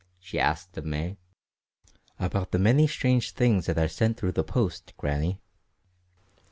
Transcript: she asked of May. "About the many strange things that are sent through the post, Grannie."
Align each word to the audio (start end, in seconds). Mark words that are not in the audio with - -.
she 0.19 0.39
asked 0.39 0.75
of 0.79 0.83
May. 0.83 1.19
"About 2.17 2.49
the 2.51 2.57
many 2.57 2.87
strange 2.87 3.33
things 3.33 3.67
that 3.67 3.77
are 3.77 3.87
sent 3.87 4.17
through 4.17 4.31
the 4.31 4.43
post, 4.43 4.93
Grannie." 4.97 5.39